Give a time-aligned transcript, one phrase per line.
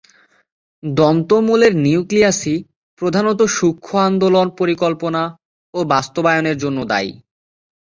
[0.83, 2.57] দন্তমূলের নিউক্লিয়াসই
[3.01, 5.23] প্রধানত সূক্ষ্ম আন্দোলন পরিকল্পনা
[5.73, 7.11] ও বাস্তবায়নের জন্য দায়ী।